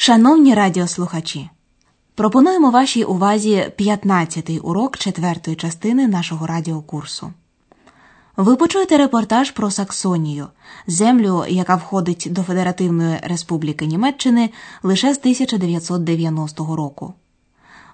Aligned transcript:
Шановні 0.00 0.54
радіослухачі, 0.54 1.50
пропонуємо 2.14 2.70
вашій 2.70 3.04
увазі 3.04 3.72
15-й 3.78 4.60
урок 4.62 4.98
четвертої 4.98 5.56
частини 5.56 6.08
нашого 6.08 6.46
радіокурсу. 6.46 7.32
Ви 8.36 8.56
почуєте 8.56 8.98
репортаж 8.98 9.50
про 9.50 9.70
Саксонію, 9.70 10.46
землю, 10.86 11.44
яка 11.48 11.76
входить 11.76 12.28
до 12.30 12.42
Федеративної 12.42 13.18
Республіки 13.22 13.86
Німеччини 13.86 14.50
лише 14.82 15.14
з 15.14 15.18
1990 15.18 16.76
року. 16.76 17.14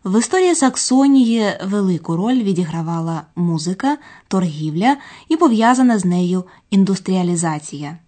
В 0.05 0.19
історії 0.19 0.55
Саксонії 0.55 1.47
велику 1.65 2.17
роль 2.17 2.43
відігравала 2.43 3.23
музика, 3.37 3.99
торгівля 4.29 4.97
і 5.29 5.37
пов'язана 5.37 5.99
з 5.99 6.05
нею 6.05 6.45
індустріалізація. 6.71 7.99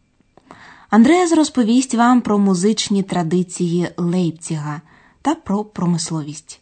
Андреас 0.91 1.32
розповість 1.32 1.95
вам 1.95 2.21
про 2.21 2.39
музичні 2.39 3.02
традиції 3.02 3.89
Лейпціга 3.96 4.80
та 5.23 5.34
про 5.34 5.64
промисловість. 5.64 6.61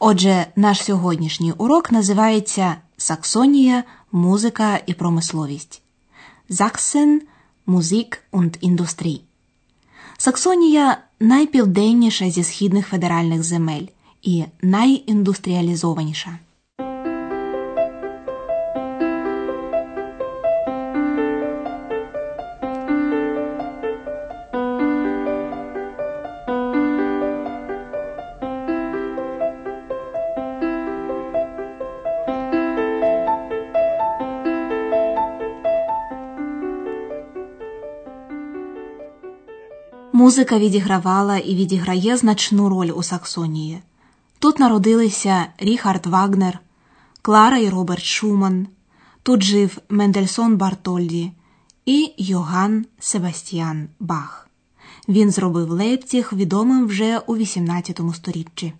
Отже, 0.00 0.46
наш 0.56 0.84
сьогоднішній 0.84 1.52
урок 1.52 1.92
називається 1.92 2.76
Саксонія, 2.96 3.84
музика 4.12 4.80
і 4.86 4.94
промисловість. 4.94 5.82
Саксен 6.50 7.22
Музик 7.66 8.22
und 8.32 8.58
Індустрій. 8.60 9.20
Саксонія 10.18 10.98
найпівденніша 11.20 12.30
зі 12.30 12.44
східних 12.44 12.88
федеральних 12.88 13.42
земель 13.42 13.86
і 14.22 14.44
найіндустріалізованіша. 14.62 16.38
Музика 40.14 40.58
відігравала 40.58 41.38
і 41.38 41.54
відіграє 41.54 42.16
значну 42.16 42.68
роль 42.68 42.90
у 42.94 43.02
Саксонії. 43.02 43.82
Тут 44.38 44.58
народилися 44.58 45.46
Ріхард 45.58 46.06
Вагнер, 46.06 46.58
Клара 47.22 47.58
і 47.58 47.68
Роберт 47.68 48.04
Шуман, 48.04 48.66
тут 49.22 49.42
жив 49.42 49.78
Мендельсон 49.88 50.56
Бартольді 50.56 51.32
і 51.86 52.14
Йоган 52.18 52.86
Себастьян 52.98 53.88
Бах. 54.00 54.48
Він 55.08 55.30
зробив 55.30 55.70
Лейпціг 55.70 56.30
відомим 56.32 56.86
вже 56.86 57.18
у 57.18 57.36
XVIII 57.36 58.14
сторіччі. 58.14 58.72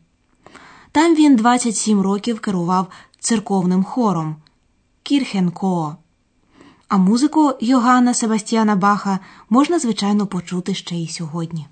Там 0.92 1.14
він 1.14 1.36
27 1.36 2.00
років 2.00 2.40
керував 2.40 2.86
церковним 3.20 3.84
хором 3.84 4.36
Kirchenchor. 5.02 5.96
А 6.92 6.96
музику 6.98 7.52
Йоганна 7.60 8.14
Себастьяна 8.14 8.76
Баха 8.76 9.18
можна, 9.50 9.78
звичайно, 9.78 10.26
почути 10.26 10.74
ще 10.74 10.94
й 10.94 11.08
сьогодні. 11.08 11.66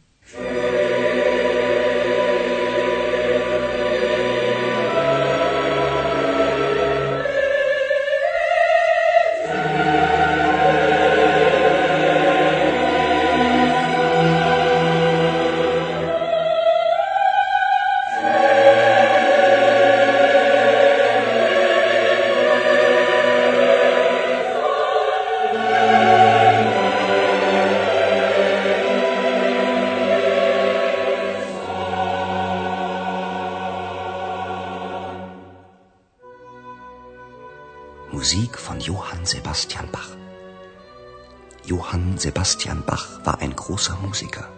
Johann 41.71 42.19
Sebastian 42.19 42.83
Bach 42.85 43.25
war 43.25 43.39
ein 43.39 43.55
großer 43.55 43.97
Musiker. 44.03 44.49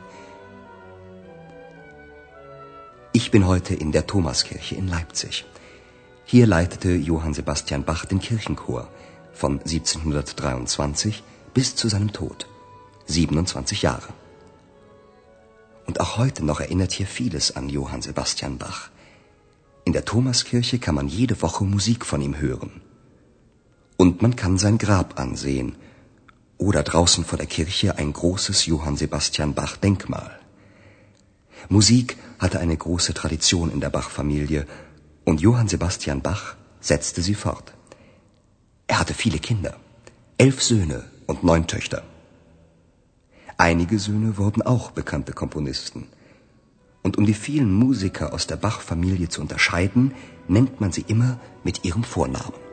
Ich 3.12 3.30
bin 3.30 3.46
heute 3.46 3.74
in 3.74 3.92
der 3.92 4.06
Thomaskirche 4.06 4.76
in 4.76 4.88
Leipzig. 4.88 5.44
Hier 6.24 6.46
leitete 6.46 6.92
Johann 6.94 7.34
Sebastian 7.34 7.84
Bach 7.84 8.06
den 8.06 8.18
Kirchenchor 8.18 8.88
von 9.34 9.58
1723 9.58 11.22
bis 11.52 11.76
zu 11.76 11.88
seinem 11.88 12.14
Tod. 12.14 12.46
27 13.08 13.82
Jahre. 13.82 14.08
Und 15.84 16.00
auch 16.00 16.16
heute 16.16 16.42
noch 16.46 16.60
erinnert 16.60 16.92
hier 16.92 17.06
vieles 17.06 17.54
an 17.54 17.68
Johann 17.68 18.00
Sebastian 18.00 18.56
Bach. 18.56 18.88
In 19.84 19.92
der 19.92 20.06
Thomaskirche 20.06 20.78
kann 20.78 20.94
man 20.94 21.08
jede 21.08 21.42
Woche 21.42 21.64
Musik 21.64 22.06
von 22.06 22.22
ihm 22.22 22.38
hören. 22.40 22.80
Und 23.98 24.22
man 24.22 24.34
kann 24.34 24.56
sein 24.56 24.78
Grab 24.78 25.20
ansehen 25.20 25.76
oder 26.68 26.82
draußen 26.82 27.24
vor 27.24 27.38
der 27.42 27.50
Kirche 27.56 27.98
ein 27.98 28.12
großes 28.12 28.66
Johann 28.66 28.96
Sebastian 28.96 29.54
Bach 29.54 29.76
Denkmal. 29.76 30.30
Musik 31.68 32.16
hatte 32.38 32.60
eine 32.60 32.76
große 32.76 33.14
Tradition 33.14 33.70
in 33.74 33.80
der 33.80 33.90
Bach-Familie 33.90 34.66
und 35.24 35.40
Johann 35.40 35.68
Sebastian 35.68 36.22
Bach 36.22 36.56
setzte 36.80 37.20
sie 37.22 37.34
fort. 37.34 37.74
Er 38.86 38.98
hatte 39.00 39.14
viele 39.14 39.38
Kinder, 39.38 39.74
elf 40.38 40.62
Söhne 40.62 41.04
und 41.26 41.44
neun 41.44 41.66
Töchter. 41.66 42.02
Einige 43.56 43.98
Söhne 43.98 44.38
wurden 44.38 44.62
auch 44.62 44.90
bekannte 44.90 45.32
Komponisten. 45.32 46.08
Und 47.02 47.16
um 47.18 47.26
die 47.26 47.34
vielen 47.46 47.72
Musiker 47.72 48.32
aus 48.32 48.46
der 48.46 48.56
Bach-Familie 48.56 49.28
zu 49.28 49.40
unterscheiden, 49.40 50.14
nennt 50.46 50.80
man 50.80 50.92
sie 50.92 51.04
immer 51.14 51.40
mit 51.64 51.84
ihrem 51.84 52.04
Vornamen. 52.04 52.71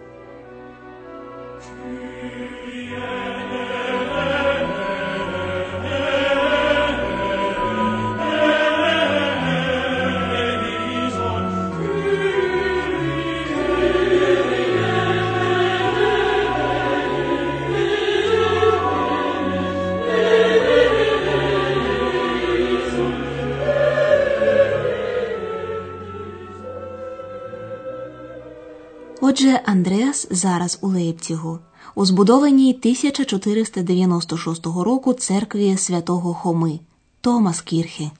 Отже, 29.40 29.62
Андреас 29.66 30.28
зараз 30.32 30.80
у 30.82 30.88
Лейпцігу, 30.88 31.60
у 31.96 32.06
збудованій 32.06 32.74
1496 32.74 34.66
року 34.66 35.14
церкві 35.14 35.78
святого 35.78 36.34
Хоми 36.34 36.80
Томаскірхи. 37.22 38.12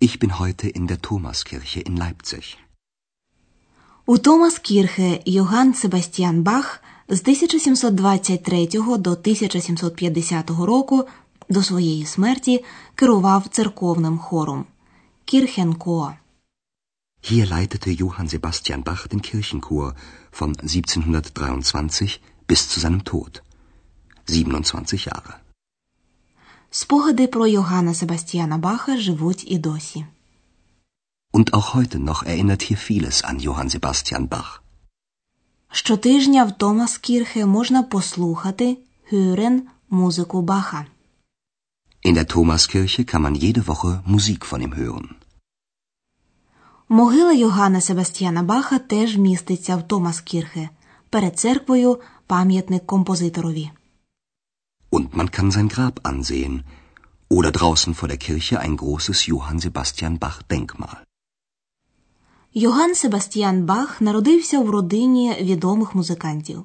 Ich 0.00 0.18
bin 0.18 0.40
heute 0.40 0.78
in 0.78 0.86
der 0.86 1.00
Thomaskirche 1.08 1.90
in 1.90 1.98
Leipzig. 1.98 2.56
У 4.06 4.18
Томаскірхе 4.18 5.20
Йоганн 5.26 5.74
Себастьян 5.74 6.42
Бах 6.42 6.82
з 7.08 7.20
1723 7.20 8.66
до 8.98 9.10
1750 9.10 10.50
року 10.50 11.04
до 11.48 11.62
своєї 11.62 12.06
смерті 12.06 12.64
керував 12.94 13.48
церковним 13.50 14.18
хором 14.18 14.64
Кірхенкоа. 15.24 16.23
Hier 17.29 17.45
leitete 17.45 17.91
Johann 17.91 18.27
Sebastian 18.27 18.83
Bach 18.83 19.07
den 19.07 19.21
Kirchenchor 19.21 19.93
von 20.31 20.49
1723 20.57 22.21
bis 22.47 22.69
zu 22.69 22.79
seinem 22.79 23.03
Tod. 23.03 23.43
27 24.25 25.05
Jahre. 25.05 25.33
Спогади 26.71 27.27
про 27.27 27.47
Йоганна 27.47 27.93
Себастьяна 27.93 28.57
Баха 28.57 28.97
живуть 28.97 29.43
і 29.47 29.57
досі. 29.57 30.05
Und 31.33 31.53
auch 31.53 31.73
heute 31.75 31.99
noch 31.99 32.23
erinnert 32.23 32.61
hier 32.63 32.77
vieles 32.77 33.23
an 33.23 33.39
Johann 33.39 33.69
Sebastian 33.69 34.27
Bach. 34.27 34.61
Щотижня 35.71 36.45
в 36.45 36.57
Томаскірхе 36.57 37.45
можна 37.45 37.83
послухати 37.83 38.77
hören 39.11 39.61
музику 39.89 40.41
Баха. 40.41 40.85
In 42.05 42.13
der 42.15 42.27
Thomaskirche 42.27 43.03
kann 43.03 43.21
man 43.21 43.35
jede 43.35 43.67
Woche 43.67 44.01
Musik 44.05 44.45
von 44.45 44.61
ihm 44.61 44.75
hören. 44.75 45.15
Могила 46.88 47.32
Йоганна 47.32 47.80
Себастьяна 47.80 48.42
Баха 48.42 48.78
теж 48.78 49.16
міститься 49.16 49.76
в 49.76 49.88
Томаскірхе. 49.88 50.68
Перед 51.10 51.38
церквою 51.38 52.00
пам'ятник 52.26 52.86
композиторові. 52.86 53.70
Und 54.90 55.06
man 55.16 55.28
kann 55.30 55.50
sein 55.50 55.68
Grab 55.68 56.00
ansehen 56.02 56.62
Oder 57.30 57.50
draußen 57.52 57.94
vor 57.94 58.08
der 58.08 58.18
Kirche 58.18 58.60
ein 58.60 58.76
großes 58.76 59.26
Johann 59.26 59.58
Sebastian 59.58 60.18
Bach 60.18 60.42
Denkmal. 60.42 60.98
Йоганн 62.54 62.94
Себастьян 62.94 63.66
Бах 63.66 64.00
народився 64.00 64.60
в 64.60 64.70
родині 64.70 65.36
відомих 65.40 65.94
музикантів. 65.94 66.64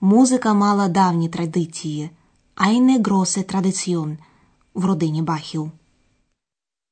Музика 0.00 0.54
мала 0.54 0.88
давні 0.88 1.28
традиції, 1.28 2.10
eine 2.56 3.02
große 3.02 3.54
Tradition 3.54 4.16
в 4.74 4.84
родині 4.84 5.22
Бахів. 5.22 5.70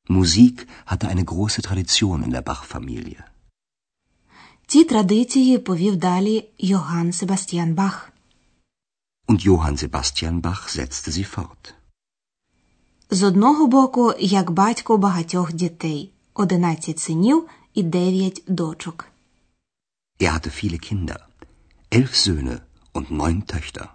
Musik 0.08 0.66
hatte 0.86 1.08
eine 1.08 1.24
große 1.24 1.62
Tradition 1.62 2.22
in 2.22 2.30
der 2.30 2.42
Bach-Familie. 2.42 3.24
Ці 4.66 4.84
традиції 4.84 5.58
повів 5.58 5.96
далі 5.96 6.48
Йоганн 6.58 7.12
Себастьян 7.12 7.74
Бах. 7.74 8.12
Und 9.26 9.46
Johann 9.46 9.76
Sebastian 9.76 10.40
Bach 10.40 10.68
setzte 10.68 11.10
sie 11.10 11.36
fort. 11.36 11.74
З 13.10 13.22
одного 13.22 13.66
боку, 13.66 14.14
як 14.18 14.50
батько 14.50 14.96
багатьох 14.98 15.52
дітей, 15.52 16.10
11 16.34 16.98
синів 16.98 17.48
і 17.74 17.82
9 17.82 18.42
дочок. 18.46 19.06
Er 20.20 20.32
hatte 20.32 20.50
viele 20.50 20.78
Kinder, 20.78 21.18
elf 21.90 22.14
Söhne 22.14 22.60
und 22.94 23.10
neun 23.10 23.42
Töchter. 23.46 23.88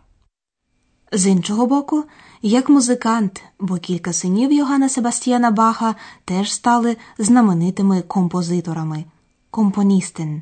З 1.11 1.27
іншого 1.27 1.65
боку, 1.65 2.03
як 2.41 2.69
музикант, 2.69 3.43
бо 3.59 3.77
кілька 3.77 4.13
синів 4.13 4.51
Йоганна 4.51 4.89
Себастьяна 4.89 5.51
Баха 5.51 5.95
теж 6.25 6.53
стали 6.53 6.97
знаменитими 7.17 8.01
композиторами 8.01 9.05
компоністен. 9.51 10.41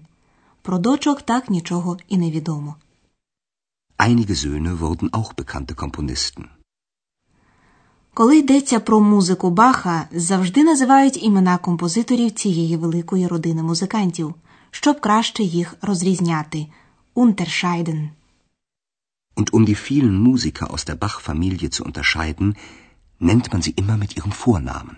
Про 0.62 0.78
дочок 0.78 1.22
так 1.22 1.50
нічого 1.50 1.98
і 2.08 2.18
не 2.18 2.32
відомо. 2.32 2.76
Einige 3.98 4.36
Söhne 4.36 4.80
wurden 4.80 5.10
auch 5.10 5.32
bekannte 5.36 5.74
Komponisten. 5.76 6.46
Коли 8.14 8.38
йдеться 8.38 8.80
про 8.80 9.00
музику 9.00 9.50
Баха, 9.50 10.08
завжди 10.12 10.64
називають 10.64 11.24
імена 11.24 11.58
композиторів 11.58 12.32
цієї 12.32 12.78
великої 12.78 13.28
родини 13.28 13.64
музикантів, 13.64 14.36
щоб 14.72 15.00
краще 15.00 15.44
їх 15.44 15.76
розрізняти. 15.82 16.68
Unterscheiden. 17.16 18.10
Und 19.38 19.48
um 19.56 19.64
die 19.70 19.80
vielen 19.90 20.16
Musiker 20.28 20.66
aus 20.74 20.84
der 20.90 20.98
Bach-Familie 21.04 21.70
zu 21.76 21.82
unterscheiden, 21.88 22.48
nennt 23.30 23.46
man 23.54 23.62
sie 23.66 23.76
immer 23.82 23.98
mit 24.04 24.12
ihrem 24.18 24.34
Vornamen. 24.44 24.98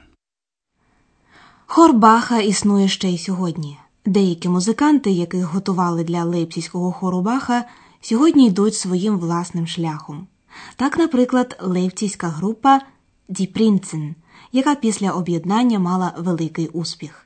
Хор 1.66 1.94
Баха 1.94 2.40
існує 2.40 2.88
ще 2.88 3.10
й 3.10 3.18
сьогодні. 3.18 3.78
Деякі 4.06 4.50
музиканти, 4.50 5.12
яких 5.12 5.46
готували 5.46 6.04
для 6.04 6.24
лейпцизького 6.24 6.92
хору 6.92 7.22
Баха, 7.22 7.66
сьогодні 8.02 8.48
йдуть 8.48 8.76
своїм 8.76 9.18
власним 9.20 9.68
шляхом. 9.68 10.28
Так, 10.76 10.98
наприклад, 10.98 11.58
лейпцизька 11.62 12.28
група 12.28 12.82
Die 13.30 13.58
Prinzen, 13.58 14.14
яка 14.52 14.76
після 14.76 15.12
об'єднання 15.12 15.80
мала 15.80 16.14
великий 16.18 16.68
успіх. 16.68 17.26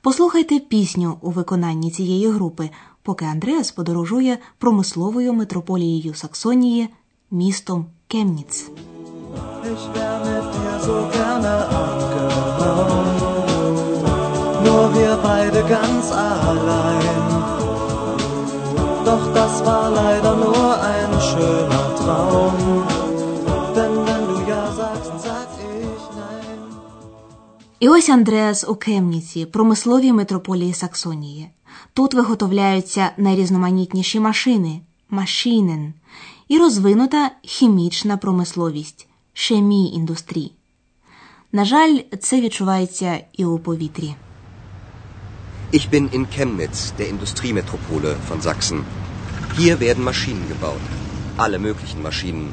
Послухайте 0.00 0.58
пісню 0.58 1.18
у 1.20 1.30
виконанні 1.30 1.90
цієї 1.90 2.28
групи, 2.28 2.70
поки 3.02 3.24
Андреас 3.24 3.72
подорожує 3.72 4.38
промисловою 4.58 5.32
метрополією 5.32 6.14
Саксонії 6.14 6.88
містом 7.30 7.86
Кемніц. 8.08 8.70
Nur 14.64 14.84
wir 14.96 15.14
beide 15.28 15.62
ganz 15.76 16.04
allein. 16.12 17.20
Doch 19.06 19.24
das 19.38 19.54
war 19.66 19.86
leider 20.00 20.34
nur 20.44 20.66
ein 20.92 21.12
schöner 21.28 21.86
Traum. 22.00 22.54
Denn 23.76 23.94
wenn 24.06 24.24
du 24.30 24.36
ja 24.52 24.64
sagst, 24.80 25.12
sag 25.26 25.48
ich 25.84 26.06
nein. 26.18 26.58
І 27.80 27.88
ось 27.88 28.08
Андреас 28.08 28.68
у 28.68 28.74
Кемніці, 28.74 29.46
промисловій 29.46 30.12
метрополії 30.12 30.72
Саксонії. 30.72 31.50
Тут 31.92 32.14
виготовляються 32.14 33.10
найрізноманітніші 33.16 34.20
машини 34.20 34.80
машинен 35.10 35.92
і 36.48 36.58
розвинута 36.58 37.30
хімічна 37.42 38.16
промисловість 38.16 39.08
шемі 39.32 39.92
індустрії. 39.92 40.52
На 41.52 41.64
жаль, 41.64 41.98
це 42.20 42.40
відчувається 42.40 43.20
і 43.32 43.44
у 43.44 43.58
повітрі. 43.58 44.14
Ich 45.72 45.90
bin 45.90 46.08
in 46.16 46.26
Chemnitz, 46.36 46.78
der 46.98 47.06
Industriemetropole 47.14 48.10
von 48.28 48.40
Sachsen. 48.46 48.78
Hier 49.58 49.74
werden 49.86 50.04
Maschinen 50.10 50.44
gebaut. 50.54 50.84
Alle 51.44 51.58
möglichen 51.66 52.00
Maschinen. 52.08 52.46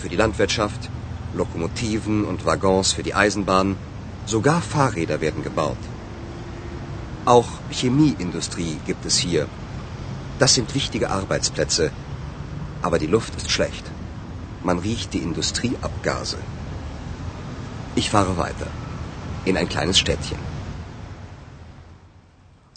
Für 0.00 0.10
die 0.12 0.20
Landwirtschaft, 0.22 0.82
Lokomotiven 1.40 2.18
und 2.30 2.38
Waggons 2.48 2.88
für 2.96 3.04
die 3.08 3.14
Eisenbahn. 3.24 3.68
Sogar 4.34 4.60
Fahrräder 4.72 5.18
werden 5.26 5.42
gebaut. 5.48 5.82
Auch 7.35 7.49
Chemieindustrie 7.79 8.75
gibt 8.87 9.05
es 9.05 9.15
hier. 9.17 9.43
Das 10.39 10.53
sind 10.55 10.75
wichtige 10.79 11.07
Arbeitsplätze. 11.19 11.85
Aber 12.81 12.97
die 13.03 13.11
Luft 13.15 13.33
ist 13.39 13.49
schlecht. 13.55 13.85
Man 14.63 14.79
riecht 14.79 15.13
die 15.13 15.23
Industrieabgase. 15.29 16.37
Ich 17.95 18.09
fahre 18.09 18.37
weiter. 18.45 18.67
In 19.49 19.57
ein 19.57 19.69
kleines 19.73 19.97
Städtchen. 20.03 20.39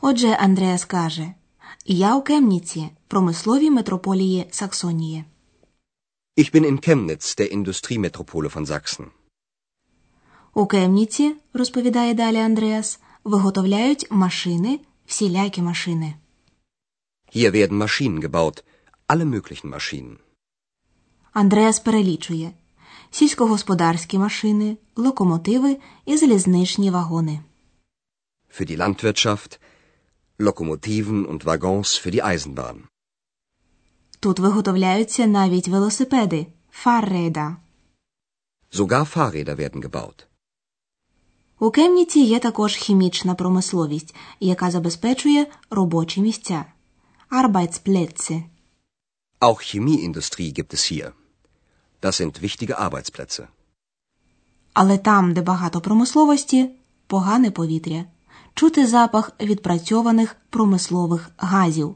Отже, 0.02 0.36
Андреас 0.36 0.84
каже: 0.84 1.34
Я 1.84 2.16
у 2.16 2.22
Кемніці, 2.22 2.88
промисловій 3.08 3.70
метрополії 3.70 4.46
Саксонії. 4.50 5.24
Ich 6.36 6.54
bin 6.54 6.64
in 6.64 6.78
Chemnitz, 6.86 7.36
der 7.38 7.48
Industriemetropole 7.58 8.48
von 8.48 8.66
Sachsen. 8.66 9.06
У 10.54 10.66
Кемніці, 10.66 11.34
розповідає 11.52 12.14
далі 12.14 12.36
Андреас, 12.36 13.00
виготовляють 13.25 14.07
машини, 14.11 14.79
всілякі 15.05 15.61
машини. 15.61 16.15
Hier 17.35 17.51
werden 17.51 17.77
Maschinen 17.83 18.19
gebaut. 18.19 18.63
Alle 19.07 19.25
möglichen 19.25 19.69
Maschinen. 19.75 20.17
Андреас 21.33 21.79
перелічує 21.79 22.51
сільськогосподарські 23.11 24.17
машини, 24.17 24.77
локомотиви 24.95 25.77
і 26.05 26.17
залізничні 26.17 26.89
вагони. 26.91 27.39
Für 28.59 28.71
die 28.71 28.77
Landwirtschaft, 28.77 29.59
Lokomotiven 30.39 31.25
und 31.25 31.43
Waggons 31.43 32.05
für 32.05 32.11
die 32.11 32.23
Eisenbahn. 32.23 32.83
Тут 34.19 34.39
виготовляються 34.39 35.27
навіть 35.27 35.67
велосипеди 35.67 36.47
Fahrräder. 36.85 37.55
Sogar 38.71 39.05
Fahrräder 39.15 39.55
werden 39.57 39.81
gebaut. 39.81 40.27
У 41.59 41.71
Кемніці 41.71 42.19
є 42.19 42.39
також 42.39 42.75
хімічна 42.75 43.35
промисловість, 43.35 44.15
яка 44.39 44.71
забезпечує 44.71 45.47
робочі 45.69 46.21
місця 46.21 46.65
Arbeitsplätze. 47.31 48.43
Auch 49.39 49.61
Chemieindustrie 49.61 50.51
gibt 50.59 50.73
es 50.73 50.91
hier. 50.91 51.11
Das 52.01 52.21
sind 52.21 52.41
wichtige 52.41 52.75
Arbeitsplätze. 52.79 53.47
Але 54.73 54.97
там, 54.97 55.33
де 55.33 55.41
багато 55.41 55.81
промисловості, 55.81 56.69
погане 57.07 57.51
повітря. 57.51 58.05
Чути 58.53 58.87
запах 58.87 59.31
відпрацьованих 59.41 60.35
промислових 60.49 61.29
газів 61.37 61.95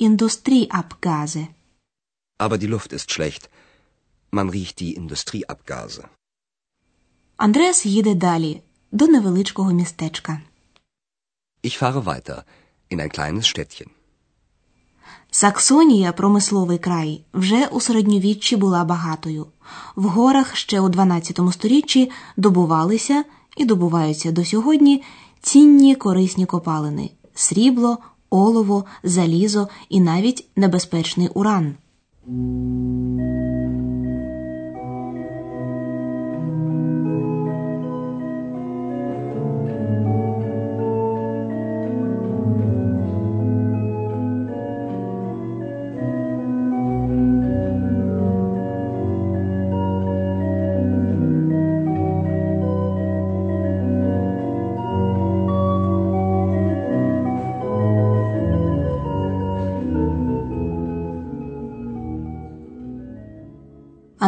Industrieabgase. 0.00 1.46
Aber 2.38 2.58
die 2.58 2.68
Luft 2.68 2.92
ist 2.92 3.10
schlecht. 3.10 3.48
Man 4.32 4.50
riecht 4.50 4.80
die 4.82 4.98
Industrieabgase. 5.00 6.04
Андреас 7.36 7.86
їде 7.86 8.14
далі 8.14 8.62
до 8.94 9.06
невеличкого 9.06 9.72
містечка. 9.72 10.40
Ich 11.62 11.78
fahre 11.78 12.06
weiter 12.06 12.44
in 12.90 13.00
ein 13.00 13.10
kleines 13.10 13.46
Städtchen. 13.46 13.86
Саксонія, 15.30 16.12
промисловий 16.12 16.78
край, 16.78 17.20
вже 17.34 17.66
у 17.66 17.80
середньовіччі 17.80 18.56
була 18.56 18.84
багатою. 18.84 19.46
В 19.96 20.04
горах 20.04 20.56
ще 20.56 20.80
у 20.80 20.88
12 20.88 21.40
сторіччі 21.52 22.10
добувалися 22.36 23.24
і 23.56 23.64
добуваються 23.64 24.32
до 24.32 24.44
сьогодні 24.44 25.02
цінні 25.40 25.94
корисні 25.94 26.46
копалини 26.46 27.10
срібло, 27.34 27.98
олово, 28.30 28.84
залізо 29.02 29.68
і 29.88 30.00
навіть 30.00 30.48
небезпечний 30.56 31.28
уран. 31.28 31.74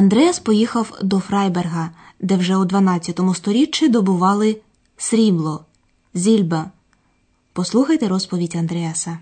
Андреас 0.06 0.40
поїхав 0.40 1.00
до 1.02 1.20
Фрайберга, 1.20 1.90
де 2.20 2.38
вже 2.38 2.56
у 2.58 2.66
12 2.66 3.20
сторіччі 3.36 3.88
добували 3.90 4.58
срібло, 4.98 5.66
зільба. 6.14 6.72
Послухайте 7.54 8.08
розповідь 8.08 8.56
Андреаса. 8.56 9.18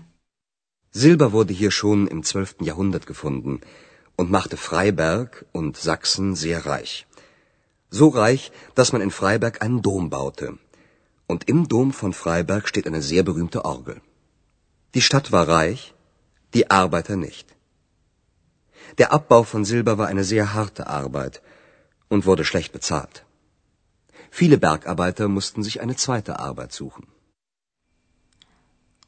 Silber 0.94 1.30
wurde 1.30 1.52
hier 1.52 1.70
schon 1.70 2.08
im 2.08 2.22
12. 2.22 2.54
Jahrhundert 2.60 3.06
gefunden 3.06 3.60
und 4.18 4.30
machte 4.30 4.56
Freiberg 4.56 5.30
und 5.52 5.76
Sachsen 5.76 6.34
sehr 6.34 6.66
reich. 6.66 7.06
So 7.90 8.08
reich, 8.08 8.52
dass 8.76 8.92
man 8.92 9.02
in 9.02 9.12
Freiberg 9.20 9.62
einen 9.62 9.82
Dom 9.82 10.10
baute. 10.10 10.58
Und 11.30 11.40
im 11.52 11.68
Dom 11.68 11.92
von 11.92 12.12
Freiberg 12.12 12.64
steht 12.68 12.86
eine 12.88 13.02
sehr 13.02 13.22
berühmte 13.22 13.64
Orgel. 13.64 13.96
Die 14.94 15.04
Stadt 15.08 15.30
war 15.30 15.46
reich, 15.48 15.94
die 16.54 16.70
Arbeiter 16.70 17.16
nicht. 17.16 17.46
Der 18.98 19.12
Abbau 19.12 19.42
von 19.42 19.64
Silber 19.64 19.98
war 19.98 20.08
eine 20.08 20.24
sehr 20.24 20.54
harte 20.54 20.86
Arbeit 20.86 21.42
und 22.08 22.26
wurde 22.26 22.44
schlecht 22.44 22.72
bezahlt. 22.72 23.24
Viele 24.30 24.58
Bergarbeiter 24.58 25.28
mussten 25.28 25.62
sich 25.62 25.80
eine 25.80 25.96
zweite 25.96 26.38
Arbeit 26.38 26.72
suchen. 26.72 27.06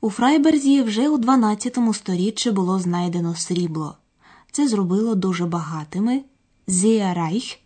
У 0.00 0.11
Фрайберзі 0.11 0.83
вже 0.83 1.09
у 1.09 1.19
12 1.19 1.95
сторіччі 1.95 2.50
було 2.50 2.79
знайдено 2.79 3.37
срібло. 3.37 3.97
Це 4.52 4.69
зробило 4.69 5.14
дуже 5.14 5.47
багатими 5.47 6.23
Зеарайх, 6.67 7.59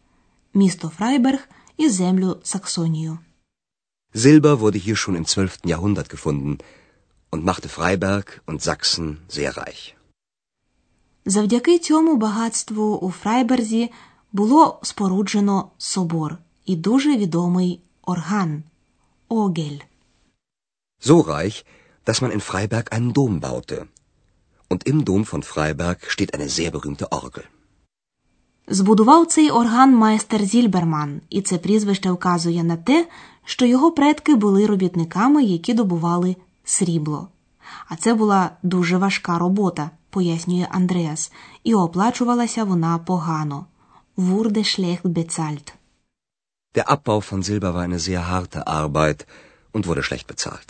місто 0.55 0.89
Фрайберг 0.89 1.49
і 1.77 1.89
землю 1.89 2.37
Саксонію. 2.43 3.19
Silber 4.15 4.61
wurde 4.61 4.79
hier 4.79 4.97
schon 4.97 5.17
im 5.17 5.25
12. 5.25 5.59
Jahrhundert 5.65 6.09
gefunden 6.09 6.59
und 7.31 7.45
machte 7.45 7.69
Freiberg 7.69 8.43
und 8.47 8.63
Sachsen 8.63 9.19
sehr 9.29 9.53
reich. 9.57 9.97
Завдяки 11.26 11.80
цьому 11.80 12.18
багатству 12.18 12.96
у 12.96 13.12
Фрайберзі 13.12 13.92
було 14.32 14.80
споруджено 14.84 15.70
собор 15.78 16.38
і 16.66 16.76
дуже 16.76 17.18
відомий 17.18 17.80
орган 18.02 18.64
Огель. 19.30 19.80
So 21.02 21.24
reich, 21.24 21.66
dass 22.06 22.22
man 22.22 22.32
in 22.32 22.42
Freiberg 22.50 22.86
einen 22.96 23.14
Dom 23.14 23.40
baute. 23.40 23.88
Und 24.70 24.82
im 24.92 24.98
Dom 25.10 25.26
von 25.32 25.44
Freiberg 25.52 26.00
steht 26.14 26.34
eine 26.36 26.50
sehr 26.58 26.72
berühmte 26.72 27.06
Orgel. 27.12 27.44
Збудував 28.68 29.28
цей 29.28 29.50
орган 29.52 29.96
майстер 29.96 30.46
Зільберман, 30.46 31.22
і 31.30 31.42
це 31.42 31.58
прізвище 31.58 32.12
вказує 32.12 32.64
на 32.64 32.78
те, 32.78 33.08
що 33.46 33.66
його 33.66 33.92
предки 33.92 34.36
були 34.36 34.66
робітниками, 34.66 35.44
які 35.44 35.74
добували 35.74 36.36
срібло. 36.64 37.28
А 37.88 37.96
це 37.96 38.14
була 38.14 38.52
дуже 38.64 38.98
важка 38.98 39.38
робота, 39.38 39.92
пояснює 40.12 40.68
Андреас, 40.72 41.32
і 41.64 41.74
оплачувалася 41.76 42.64
вона 42.64 42.98
погано. 42.98 43.66
Wurde 44.18 44.64
schlecht 44.64 45.06
bezahlt. 45.18 45.68
Der 46.76 46.86
Abbau 46.96 47.20
von 47.30 47.42
Silber 47.48 47.72
war 47.76 47.84
eine 47.90 48.00
sehr 48.08 48.22
harte 48.32 48.60
Arbeit 48.82 49.20
und 49.74 49.88
wurde 49.88 50.04
schlecht 50.04 50.28
bezahlt. 50.28 50.70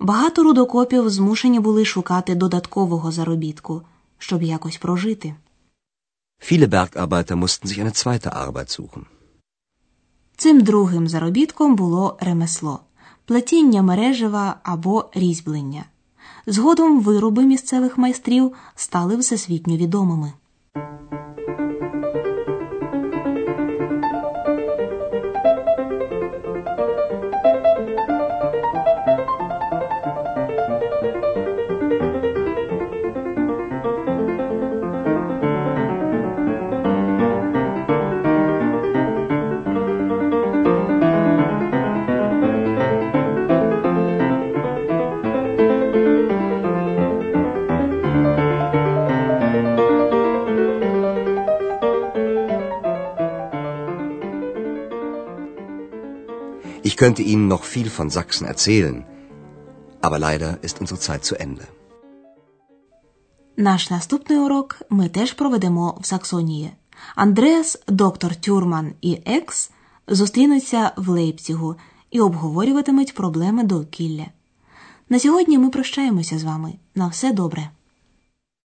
Багато 0.00 0.42
рудокопів 0.42 1.10
змушені 1.10 1.60
були 1.60 1.84
шукати 1.84 2.34
додаткового 2.34 3.12
заробітку, 3.12 3.82
щоб 4.18 4.42
якось 4.42 4.76
прожити. 4.76 5.34
Viele 6.50 6.66
Bergarbeiter 6.66 7.36
mussten 7.36 7.66
sich 7.68 7.80
eine 7.80 7.92
zweite 7.92 8.30
Arbeit 8.44 8.80
suchen. 8.80 9.02
Цим 10.36 10.60
другим 10.60 11.08
заробітком 11.08 11.76
було 11.76 12.18
ремесло 12.20 12.80
плетіння 13.24 13.82
мережева 13.82 14.60
або 14.62 15.10
різьблення. 15.14 15.84
Згодом 16.46 17.00
вироби 17.00 17.42
місцевих 17.42 17.98
майстрів 17.98 18.52
стали 18.74 19.16
всесвітньо 19.16 19.76
відомими. 19.76 20.32
Ich 56.82 56.96
könnte 56.96 57.22
Ihnen 57.22 57.46
noch 57.48 57.64
viel 57.64 57.88
von 57.90 58.08
Sachsen 58.10 58.46
erzählen, 58.46 59.04
aber 60.00 60.18
leider 60.18 60.50
ist 60.62 60.80
unsere 60.80 61.00
Zeit 61.00 61.24
zu 61.24 61.34
Ende. 61.46 61.66
Наш 63.56 63.90
наступний 63.90 64.38
урок 64.38 64.82
ми 64.90 65.08
теж 65.08 65.32
проведемо 65.32 65.98
в 66.00 66.06
Саксонії. 66.06 66.70
Андреас, 67.14 67.78
доктор 67.88 68.36
Тюрман 68.36 68.92
і 69.00 69.18
Екс 69.26 69.70
зустрінуться 70.06 70.92
в 70.96 71.08
Лейпцігу 71.08 71.76
і 72.10 72.20
обговорюватимуть 72.20 73.14
проблеми 73.14 73.64
довкілля. 73.64 74.26
На 75.08 75.18
сьогодні 75.18 75.58
ми 75.58 75.70
прощаємося 75.70 76.38
з 76.38 76.42
вами. 76.42 76.74
На 76.94 77.08
все 77.08 77.32
добре. 77.32 77.70